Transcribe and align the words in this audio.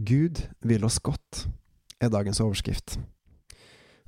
Gud 0.00 0.38
vil 0.64 0.84
oss 0.86 0.96
godt, 1.04 1.44
er 2.00 2.08
dagens 2.12 2.40
overskrift. 2.40 2.96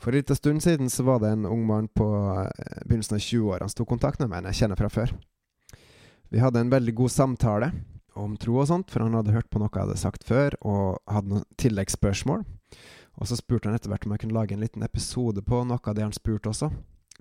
For 0.00 0.12
en 0.12 0.20
liten 0.20 0.36
stund 0.38 0.62
siden 0.62 0.90
så 0.90 1.02
var 1.02 1.18
det 1.20 1.32
en 1.34 1.48
ung 1.48 1.64
mann 1.66 1.88
på 1.88 2.06
eh, 2.46 2.84
begynnelsen 2.86 3.18
av 3.18 3.24
20-åra 3.24 3.66
som 3.68 3.80
tok 3.80 3.88
kontakt 3.96 4.20
med 4.22 4.30
meg, 4.30 4.46
jeg 4.48 4.62
kjenner 4.62 4.78
fra 4.78 4.90
før. 4.92 5.12
Vi 6.30 6.38
hadde 6.38 6.62
en 6.62 6.70
veldig 6.70 6.94
god 6.94 7.10
samtale 7.12 7.72
om 8.14 8.36
tro 8.38 8.60
og 8.62 8.68
sånt, 8.70 8.90
for 8.92 9.02
han 9.02 9.16
hadde 9.18 9.34
hørt 9.34 9.50
på 9.50 9.58
noe 9.58 9.70
jeg 9.72 9.82
hadde 9.88 9.98
sagt 9.98 10.26
før, 10.28 10.54
og 10.62 11.00
hadde 11.10 11.34
noen 11.34 11.48
tilleggsspørsmål. 11.58 12.44
Og 13.20 13.28
så 13.28 13.38
spurte 13.40 13.68
han 13.68 13.76
etter 13.76 13.90
hvert 13.90 14.06
om 14.06 14.14
jeg 14.14 14.22
kunne 14.22 14.38
lage 14.38 14.54
en 14.54 14.62
liten 14.62 14.86
episode 14.86 15.42
på 15.42 15.64
noe 15.66 15.82
av 15.82 15.96
det 15.98 16.06
han 16.06 16.14
spurte 16.14 16.52
også. 16.52 16.70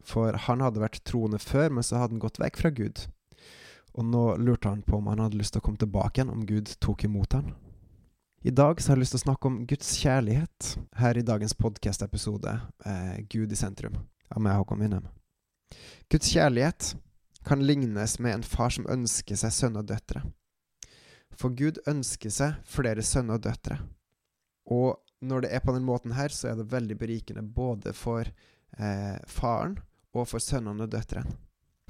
For 0.06 0.38
han 0.46 0.62
hadde 0.62 0.84
vært 0.84 1.02
troende 1.10 1.42
før, 1.42 1.74
men 1.74 1.86
så 1.86 2.00
hadde 2.00 2.16
han 2.16 2.22
gått 2.22 2.40
vekk 2.40 2.62
fra 2.62 2.72
Gud. 2.76 3.08
Og 3.98 4.06
nå 4.06 4.24
lurte 4.38 4.70
han 4.70 4.86
på 4.86 5.02
om 5.02 5.10
han 5.10 5.26
hadde 5.26 5.42
lyst 5.42 5.58
til 5.58 5.64
å 5.64 5.66
komme 5.66 5.82
tilbake 5.82 6.22
igjen, 6.22 6.32
om 6.32 6.46
Gud 6.48 6.78
tok 6.80 7.08
imot 7.10 7.34
han. 7.36 7.50
I 8.42 8.52
dag 8.56 8.82
så 8.82 8.92
har 8.92 8.96
jeg 8.96 9.02
lyst 9.02 9.12
til 9.12 9.20
å 9.20 9.26
snakke 9.26 9.50
om 9.50 9.56
Guds 9.68 9.88
kjærlighet 10.00 10.68
her 10.96 11.18
i 11.20 11.26
dagens 11.28 11.52
podkast-episode 11.60 12.54
eh, 12.88 13.18
Gud 13.28 13.52
i 13.52 13.58
sentrum 13.60 13.98
av 14.32 14.40
meg, 14.40 14.56
Håkon 14.56 14.80
Winnem. 14.80 15.10
Guds 16.08 16.30
kjærlighet 16.32 16.94
kan 17.44 17.66
lignes 17.68 18.16
med 18.24 18.38
en 18.38 18.46
far 18.48 18.72
som 18.72 18.88
ønsker 18.88 19.36
seg 19.42 19.52
sønner 19.52 19.84
og 19.84 19.92
døtre. 19.92 20.24
For 21.36 21.52
Gud 21.52 21.82
ønsker 21.92 22.32
seg 22.32 22.64
flere 22.64 23.04
sønner 23.04 23.42
og 23.42 23.44
døtre. 23.44 23.82
Og 24.72 24.96
når 25.20 25.44
det 25.44 25.54
er 25.58 25.66
på 25.66 25.76
den 25.76 25.84
måten 25.84 26.16
her, 26.16 26.32
så 26.32 26.54
er 26.54 26.62
det 26.62 26.72
veldig 26.72 26.96
berikende 26.96 27.44
både 27.44 27.92
for 27.92 28.24
eh, 28.24 29.20
faren 29.28 29.82
og 30.16 30.32
for 30.32 30.40
sønnene 30.40 30.88
og 30.88 30.96
døtrene. 30.96 31.36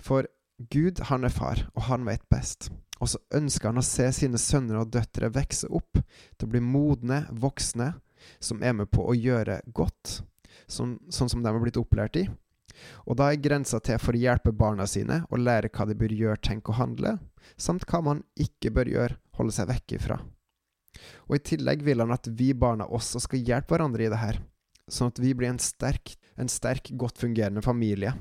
For 0.01 0.25
Gud, 0.73 1.05
han 1.13 1.29
er 1.29 1.37
far, 1.37 1.67
og 1.77 1.91
han 1.93 2.09
vet 2.09 2.25
best. 2.33 2.71
Og 2.99 3.11
så 3.13 3.21
ønsker 3.35 3.69
han 3.69 3.79
å 3.79 3.85
se 3.85 4.09
sine 4.15 4.39
sønner 4.41 4.81
og 4.81 4.91
døtre 4.93 5.31
vokse 5.31 5.69
opp 5.71 6.01
til 6.01 6.47
å 6.47 6.51
bli 6.51 6.61
modne, 6.63 7.23
voksne, 7.31 7.93
som 8.43 8.63
er 8.63 8.75
med 8.75 8.91
på 8.91 9.05
å 9.07 9.15
gjøre 9.15 9.61
godt, 9.75 10.19
sånn, 10.67 10.97
sånn 11.07 11.31
som 11.31 11.43
de 11.43 11.51
har 11.51 11.61
blitt 11.63 11.79
opplært 11.79 12.19
i. 12.19 12.25
Og 13.07 13.17
da 13.19 13.29
er 13.31 13.41
grensa 13.43 13.79
til 13.83 13.99
for 13.99 14.15
å 14.15 14.21
hjelpe 14.21 14.53
barna 14.55 14.85
sine 14.87 15.21
og 15.29 15.41
lære 15.41 15.71
hva 15.73 15.87
de 15.87 15.95
bør 15.99 16.13
gjøre, 16.15 16.43
tenke 16.43 16.73
og 16.73 16.79
handle, 16.79 17.15
samt 17.59 17.87
hva 17.89 18.03
man 18.05 18.23
ikke 18.39 18.71
bør 18.75 18.91
gjøre, 18.91 19.19
holde 19.39 19.55
seg 19.55 19.71
vekk 19.71 19.95
ifra. 19.99 20.19
Og 21.27 21.37
i 21.37 21.43
tillegg 21.51 21.83
vil 21.87 22.03
han 22.03 22.11
at 22.15 22.27
vi 22.35 22.51
barna 22.57 22.87
også 22.87 23.21
skal 23.23 23.43
hjelpe 23.45 23.75
hverandre 23.75 24.07
i 24.07 24.11
det 24.11 24.19
her, 24.19 24.41
sånn 24.91 25.11
at 25.13 25.21
vi 25.23 25.33
blir 25.37 25.51
en 25.51 25.61
sterk, 25.63 26.15
en 26.39 26.51
sterk 26.51 26.91
godt 26.99 27.19
fungerende 27.21 27.63
familie 27.63 28.15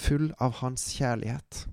full 0.00 0.30
av 0.38 0.60
hans 0.60 0.90
kjærlighet. 0.96 1.64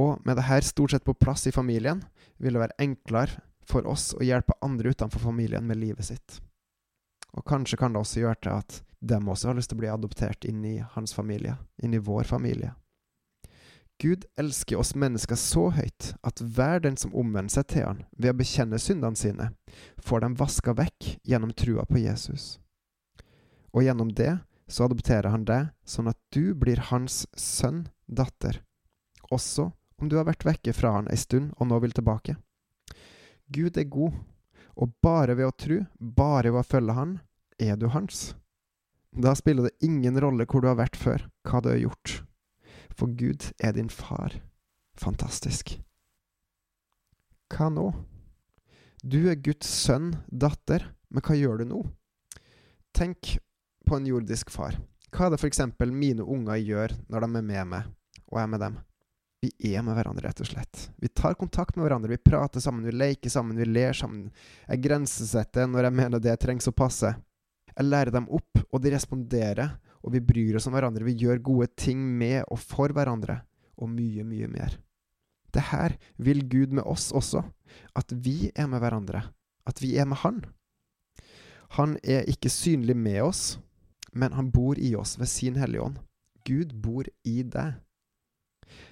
Og 0.00 0.18
med 0.26 0.36
det 0.36 0.48
her 0.48 0.64
stort 0.66 0.94
sett 0.94 1.04
på 1.06 1.14
plass 1.14 1.46
i 1.46 1.54
familien, 1.54 2.02
vil 2.38 2.56
det 2.56 2.64
være 2.64 2.82
enklere 2.82 3.42
for 3.64 3.86
oss 3.88 4.12
å 4.18 4.24
hjelpe 4.24 4.56
andre 4.64 4.90
utenfor 4.90 5.22
familien 5.22 5.66
med 5.66 5.80
livet 5.80 6.10
sitt. 6.10 6.40
Og 7.34 7.44
kanskje 7.46 7.78
kan 7.78 7.94
det 7.94 8.02
også 8.02 8.24
gjøre 8.24 8.40
til 8.42 8.56
at 8.58 8.80
dem 9.04 9.28
også 9.28 9.50
har 9.50 9.58
lyst 9.58 9.70
til 9.72 9.78
å 9.78 9.82
bli 9.82 9.92
adoptert 9.92 10.46
inn 10.48 10.64
i 10.66 10.78
hans 10.94 11.14
familie, 11.14 11.56
inn 11.82 11.94
i 11.94 12.02
vår 12.02 12.26
familie. 12.28 12.72
Gud 14.02 14.24
elsker 14.40 14.80
oss 14.80 14.94
mennesker 14.98 15.38
så 15.38 15.68
høyt 15.76 16.14
at 16.26 16.40
hver 16.42 16.82
den 16.82 16.96
som 16.98 17.14
omvender 17.14 17.54
seg 17.54 17.68
til 17.70 17.86
han 17.86 18.02
ved 18.16 18.32
å 18.32 18.38
bekjenne 18.40 18.80
syndene 18.82 19.18
sine, 19.18 19.52
får 20.02 20.24
dem 20.24 20.34
vaska 20.40 20.74
vekk 20.74 21.12
gjennom 21.22 21.54
trua 21.54 21.86
på 21.86 22.02
Jesus. 22.02 22.58
Og 23.70 23.86
gjennom 23.86 24.10
det 24.10 24.32
så 24.66 24.88
adopterer 24.88 25.30
han 25.30 25.46
deg 25.46 25.70
sånn 25.86 26.10
at 26.10 26.18
du 26.34 26.54
blir 26.58 26.82
hans 26.90 27.22
sønn, 27.38 27.84
datter, 28.06 28.62
også 29.30 29.70
om 30.00 30.08
du 30.08 30.16
har 30.18 30.26
vært 30.28 30.46
vekke 30.46 30.74
fra 30.76 30.94
han 30.96 31.10
ei 31.12 31.18
stund 31.20 31.52
og 31.58 31.70
nå 31.70 31.80
vil 31.84 31.94
tilbake. 31.96 32.36
Gud 33.54 33.76
er 33.78 33.90
god, 33.90 34.16
og 34.74 34.94
bare 35.04 35.36
ved 35.38 35.48
å 35.48 35.54
tru, 35.54 35.76
bare 35.98 36.50
ved 36.50 36.62
å 36.64 36.66
følge 36.66 36.96
han, 36.96 37.18
er 37.60 37.76
du 37.78 37.88
hans. 37.94 38.32
Da 39.14 39.34
spiller 39.38 39.68
det 39.68 39.86
ingen 39.86 40.18
rolle 40.20 40.46
hvor 40.50 40.64
du 40.64 40.70
har 40.70 40.80
vært 40.80 40.98
før, 40.98 41.28
hva 41.46 41.60
du 41.62 41.70
har 41.70 41.82
gjort, 41.82 42.16
for 42.90 43.12
Gud 43.14 43.52
er 43.62 43.76
din 43.76 43.92
far. 43.92 44.40
Fantastisk. 44.98 45.76
Hva 47.54 47.68
nå? 47.70 47.90
Du 49.04 49.28
er 49.30 49.38
Guds 49.38 49.68
sønn, 49.68 50.14
datter, 50.26 50.88
men 51.12 51.22
hva 51.22 51.36
gjør 51.38 51.62
du 51.62 51.68
nå? 51.70 51.82
Tenk 52.96 53.36
på 53.84 53.98
en 53.98 54.08
jordisk 54.08 54.50
far. 54.54 54.78
Hva 55.14 55.28
er 55.28 55.34
det 55.34 55.42
f.eks. 55.42 55.60
mine 55.92 56.24
unger 56.24 56.58
gjør 56.58 56.96
når 57.12 57.26
de 57.26 57.28
er 57.28 57.46
med 57.52 57.70
meg, 57.70 57.92
og 58.26 58.40
jeg 58.40 58.48
er 58.48 58.52
med 58.54 58.64
dem? 58.64 58.80
Vi 59.44 59.74
er 59.74 59.82
med 59.84 59.92
hverandre, 59.98 60.24
rett 60.24 60.40
og 60.40 60.48
slett. 60.48 60.86
Vi 60.96 61.08
tar 61.12 61.34
kontakt 61.36 61.76
med 61.76 61.84
hverandre, 61.84 62.08
vi 62.14 62.16
prater 62.30 62.62
sammen, 62.64 62.86
vi 62.86 62.94
leker 62.94 63.28
sammen, 63.28 63.58
vi 63.60 63.66
ler 63.68 63.92
sammen. 63.92 64.30
Jeg 64.70 64.80
grensesetter 64.86 65.68
når 65.68 65.88
jeg 65.88 65.96
mener 65.98 66.22
det 66.22 66.36
trengs 66.40 66.70
å 66.70 66.72
passe. 66.72 67.10
Jeg 67.74 67.84
lærer 67.90 68.14
dem 68.14 68.30
opp, 68.32 68.62
og 68.70 68.80
de 68.80 68.94
responderer, 68.94 69.74
og 70.00 70.14
vi 70.14 70.22
bryr 70.24 70.56
oss 70.56 70.70
om 70.70 70.72
hverandre. 70.72 71.04
Vi 71.04 71.16
gjør 71.26 71.42
gode 71.44 71.68
ting 71.76 72.00
med 72.16 72.46
og 72.48 72.62
for 72.62 72.94
hverandre, 72.96 73.42
og 73.76 73.92
mye, 73.92 74.24
mye 74.24 74.48
mer. 74.48 74.78
Det 75.52 75.68
her 75.74 75.98
vil 76.16 76.40
Gud 76.48 76.72
med 76.80 76.88
oss 76.88 77.10
også, 77.12 77.44
at 78.00 78.16
vi 78.16 78.48
er 78.56 78.70
med 78.70 78.80
hverandre, 78.80 79.26
at 79.68 79.84
vi 79.84 79.98
er 80.00 80.08
med 80.08 80.22
Han. 80.24 80.40
Han 81.76 81.98
er 82.00 82.24
ikke 82.32 82.48
synlig 82.48 82.96
med 82.96 83.20
oss, 83.28 83.46
men 84.16 84.32
han 84.32 84.48
bor 84.54 84.80
i 84.80 84.94
oss 84.96 85.18
ved 85.20 85.28
sin 85.28 85.60
Hellige 85.60 85.84
Ånd. 85.90 86.00
Gud 86.48 86.72
bor 86.80 87.04
i 87.28 87.42
deg. 87.42 87.83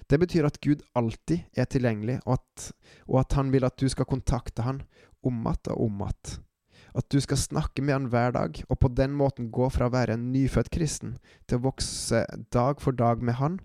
Det 0.09 0.19
betyr 0.21 0.47
at 0.47 0.59
Gud 0.63 0.83
alltid 0.97 1.43
er 1.57 1.69
tilgjengelig, 1.69 2.19
og 2.25 2.39
at, 2.39 2.71
og 3.07 3.19
at 3.23 3.37
han 3.37 3.51
vil 3.53 3.67
at 3.67 3.77
du 3.79 3.87
skal 3.91 4.09
kontakte 4.09 4.65
han 4.65 4.83
om 5.23 5.47
att 5.47 5.67
og 5.67 5.85
om 5.85 6.01
att. 6.01 6.39
At 6.93 7.09
du 7.09 7.21
skal 7.21 7.37
snakke 7.37 7.81
med 7.81 7.93
han 7.93 8.09
hver 8.13 8.31
dag, 8.31 8.63
og 8.69 8.79
på 8.79 8.87
den 8.93 9.15
måten 9.17 9.49
gå 9.51 9.69
fra 9.73 9.87
å 9.89 9.93
være 9.93 10.13
en 10.13 10.27
nyfødt 10.33 10.69
kristen 10.69 11.15
til 11.47 11.57
å 11.57 11.65
vokse 11.65 12.21
dag 12.53 12.81
for 12.81 12.93
dag 12.93 13.23
med 13.23 13.39
han, 13.39 13.57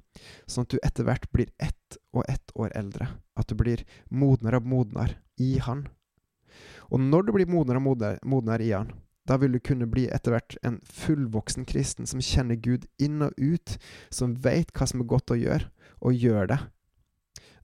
sånn 0.48 0.64
at 0.64 0.72
du 0.72 0.78
etter 0.80 1.04
hvert 1.04 1.28
blir 1.32 1.50
ett 1.60 1.98
og 2.16 2.24
ett 2.28 2.54
år 2.56 2.72
eldre. 2.78 3.10
At 3.36 3.50
du 3.50 3.54
blir 3.58 3.84
modnere 4.08 4.62
og 4.62 4.70
modnere 4.70 5.20
i 5.36 5.58
han. 5.60 5.88
Og 6.88 7.04
når 7.04 7.28
du 7.28 7.34
blir 7.36 7.52
modnere 7.52 7.82
og 7.82 8.24
modnere 8.24 8.64
i 8.64 8.72
han, 8.72 8.94
da 9.28 9.36
vil 9.36 9.52
du 9.52 9.60
kunne 9.60 9.86
bli 9.90 10.06
etter 10.08 10.32
hvert 10.32 10.56
en 10.64 10.78
fullvoksen 10.88 11.66
kristen 11.68 12.08
som 12.08 12.22
kjenner 12.24 12.56
Gud 12.56 12.86
inn 12.96 13.20
og 13.26 13.36
ut, 13.36 13.76
som 14.08 14.32
veit 14.40 14.72
hva 14.72 14.88
som 14.88 15.04
er 15.04 15.10
godt 15.10 15.34
å 15.34 15.36
gjøre, 15.36 15.68
og 16.00 16.16
gjør 16.16 16.48
det. 16.54 16.58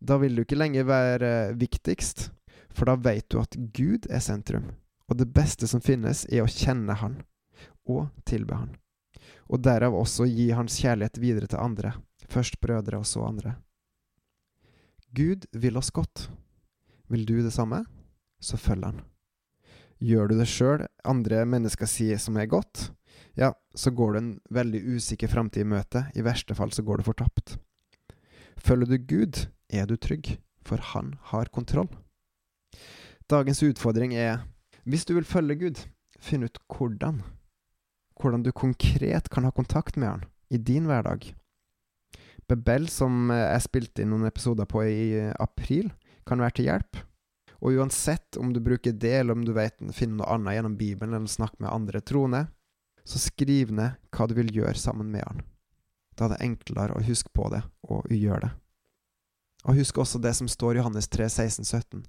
Da 0.05 0.19
vil 0.21 0.37
du 0.37 0.43
ikke 0.45 0.59
lenger 0.61 0.85
være 0.85 1.31
viktigst, 1.57 2.29
for 2.75 2.91
da 2.91 2.99
veit 3.01 3.31
du 3.33 3.39
at 3.41 3.57
Gud 3.57 4.11
er 4.13 4.21
sentrum, 4.21 4.75
og 5.09 5.17
det 5.21 5.31
beste 5.33 5.69
som 5.71 5.81
finnes, 5.85 6.27
er 6.29 6.45
å 6.45 6.51
kjenne 6.51 6.99
Han 7.01 7.23
og 7.89 8.11
tilbe 8.29 8.59
Han, 8.61 8.77
og 9.49 9.65
derav 9.65 9.97
også 9.97 10.29
gi 10.29 10.51
Hans 10.53 10.77
kjærlighet 10.83 11.21
videre 11.23 11.49
til 11.49 11.65
andre, 11.65 11.95
først 12.29 12.61
brødre 12.61 13.01
og 13.01 13.09
så 13.09 13.25
andre. 13.25 13.57
Gud 15.15 15.47
vil 15.53 15.79
oss 15.79 15.93
godt. 15.95 16.29
Vil 17.09 17.25
du 17.29 17.37
det 17.45 17.53
samme, 17.55 17.85
så 18.43 18.59
følg 18.61 18.91
Han. 18.91 19.05
Gjør 20.03 20.31
du 20.31 20.39
det 20.39 20.49
sjøl, 20.51 20.87
andre 21.07 21.45
mennesker 21.49 21.89
sier 21.89 22.19
som 22.21 22.37
er 22.41 22.51
godt, 22.51 22.89
ja, 23.35 23.53
så 23.75 23.91
går 23.91 24.13
du 24.13 24.19
en 24.19 24.33
veldig 24.55 24.81
usikker 24.95 25.31
framtid 25.31 25.65
i 25.65 25.71
møte. 25.75 26.05
I 26.15 26.23
verste 26.23 26.55
fall 26.55 26.73
så 26.75 26.85
går 26.87 27.01
du 27.01 27.09
fortapt. 27.09 27.57
Følger 28.63 28.91
du 28.91 28.99
Gud, 28.99 29.47
er 29.69 29.89
du 29.91 29.97
trygg, 29.99 30.37
for 30.63 30.83
han 30.95 31.15
har 31.33 31.51
kontroll. 31.55 31.91
Dagens 33.31 33.63
utfordring 33.67 34.15
er 34.15 34.45
hvis 34.85 35.07
du 35.09 35.15
vil 35.17 35.27
følge 35.27 35.57
Gud, 35.57 35.81
finn 36.21 36.45
ut 36.45 36.59
hvordan. 36.69 37.23
Hvordan 38.21 38.45
du 38.45 38.53
konkret 38.53 39.31
kan 39.33 39.47
ha 39.49 39.51
kontakt 39.51 39.97
med 39.97 40.09
han 40.09 40.25
i 40.53 40.61
din 40.61 40.87
hverdag. 40.87 41.33
Bebel, 42.49 42.87
som 42.93 43.33
jeg 43.33 43.65
spilte 43.65 44.05
inn 44.05 44.13
noen 44.13 44.29
episoder 44.29 44.69
på 44.69 44.85
i 44.85 45.25
april, 45.41 45.89
kan 46.29 46.43
være 46.45 46.59
til 46.59 46.69
hjelp. 46.69 47.01
Og 47.65 47.79
uansett 47.81 48.37
om 48.37 48.53
du 48.53 48.61
bruker 48.61 48.93
det, 48.93 49.15
eller 49.23 49.33
om 49.33 49.45
du 49.45 49.55
vet, 49.57 49.81
finner 49.97 50.21
noe 50.21 50.35
annet 50.37 50.59
gjennom 50.59 50.77
Bibelen, 50.77 51.15
eller 51.17 51.33
snakker 51.33 51.65
med 51.65 51.73
andre 51.73 52.03
troende, 52.05 52.43
så 53.05 53.21
skriv 53.21 53.73
ned 53.73 53.97
hva 54.13 54.27
du 54.29 54.35
vil 54.37 54.53
gjøre 54.53 54.77
sammen 54.81 55.09
med 55.13 55.25
han. 55.25 55.41
Da 56.15 56.27
er 56.27 56.35
det 56.35 56.45
enklere 56.45 56.97
å 56.97 57.05
huske 57.05 57.33
på 57.35 57.49
det, 57.53 57.63
og 57.89 58.13
gjøre 58.13 58.47
det. 58.47 58.53
Og 59.65 59.79
husk 59.79 59.99
også 60.03 60.21
det 60.21 60.35
som 60.37 60.49
står 60.51 60.77
i 60.77 60.83
Johannes 60.83 61.09
3, 61.09 61.29
16, 61.33 61.65
17. 61.65 62.03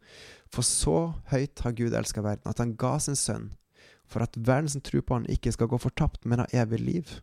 For 0.52 0.68
så 0.68 0.98
høyt 1.32 1.64
har 1.64 1.76
Gud 1.78 1.96
elska 1.96 2.24
verden, 2.26 2.44
at 2.52 2.60
han 2.60 2.76
ga 2.80 2.98
sin 3.00 3.16
sønn, 3.16 3.54
for 4.06 4.26
at 4.26 4.36
verden 4.36 4.70
som 4.70 4.84
tror 4.84 5.06
på 5.08 5.16
han, 5.16 5.30
ikke 5.32 5.54
skal 5.56 5.72
gå 5.72 5.80
fortapt, 5.80 6.28
men 6.28 6.44
ha 6.44 6.50
evig 6.52 6.82
liv. 6.84 7.16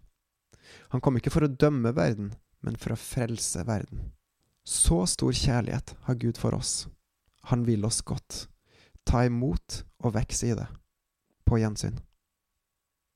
Han 0.94 1.04
kom 1.04 1.20
ikke 1.20 1.34
for 1.34 1.44
å 1.44 1.52
dømme 1.52 1.92
verden, 1.96 2.32
men 2.64 2.80
for 2.80 2.94
å 2.94 2.98
frelse 2.98 3.66
verden. 3.68 4.08
Så 4.64 5.02
stor 5.10 5.36
kjærlighet 5.36 5.94
har 6.06 6.20
Gud 6.22 6.40
for 6.40 6.56
oss. 6.56 6.86
Han 7.50 7.66
vil 7.66 7.84
oss 7.84 8.02
godt. 8.06 8.46
Ta 9.06 9.24
imot 9.26 9.82
og 10.02 10.14
vokse 10.14 10.52
i 10.52 10.56
det. 10.56 10.68
På 11.46 11.58
gjensyn. 11.58 11.98